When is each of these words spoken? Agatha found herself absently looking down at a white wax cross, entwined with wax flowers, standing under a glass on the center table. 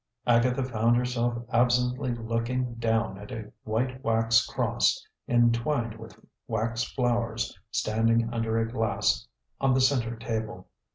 Agatha 0.25 0.63
found 0.63 0.95
herself 0.97 1.37
absently 1.53 2.09
looking 2.15 2.73
down 2.73 3.19
at 3.19 3.31
a 3.31 3.51
white 3.65 4.03
wax 4.03 4.43
cross, 4.47 5.05
entwined 5.27 5.93
with 5.99 6.19
wax 6.47 6.83
flowers, 6.83 7.55
standing 7.69 8.27
under 8.33 8.57
a 8.57 8.67
glass 8.67 9.27
on 9.59 9.75
the 9.75 9.79
center 9.79 10.15
table. 10.15 10.67